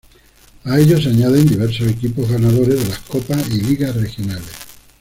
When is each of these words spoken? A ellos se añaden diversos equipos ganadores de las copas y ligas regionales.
A 0.63 0.79
ellos 0.79 1.03
se 1.03 1.09
añaden 1.09 1.45
diversos 1.45 1.85
equipos 1.87 2.27
ganadores 2.27 2.79
de 2.79 2.89
las 2.89 2.97
copas 3.01 3.47
y 3.49 3.61
ligas 3.61 3.95
regionales. 3.95 4.49